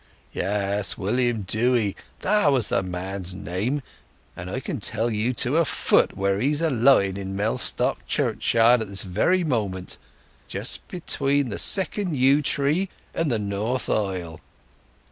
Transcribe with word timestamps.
Yes, 0.33 0.97
William 0.97 1.43
Dewy, 1.43 1.95
that 2.21 2.47
was 2.47 2.69
the 2.69 2.81
man's 2.81 3.35
name; 3.35 3.83
and 4.35 4.49
I 4.49 4.59
can 4.59 4.79
tell 4.79 5.11
you 5.11 5.31
to 5.35 5.57
a 5.57 5.63
foot 5.63 6.17
where's 6.17 6.59
he 6.59 6.65
a 6.65 6.71
lying 6.71 7.17
in 7.17 7.35
Mellstock 7.35 8.07
Churchyard 8.07 8.81
at 8.81 8.87
this 8.87 9.03
very 9.03 9.43
moment—just 9.43 10.87
between 10.87 11.49
the 11.49 11.59
second 11.59 12.17
yew 12.17 12.41
tree 12.41 12.89
and 13.13 13.29
the 13.31 13.37
north 13.37 13.91
aisle." 13.91 14.41